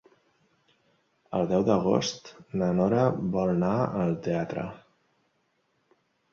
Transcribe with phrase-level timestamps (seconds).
[1.39, 3.05] El deu d'agost na Nora
[3.37, 4.67] vol anar al teatre.